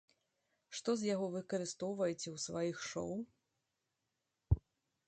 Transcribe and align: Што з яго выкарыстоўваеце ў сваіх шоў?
Што 0.79 0.95
з 1.01 1.07
яго 1.15 1.27
выкарыстоўваеце 1.35 2.27
ў 2.35 2.45
сваіх 2.47 2.81
шоў? 2.87 3.15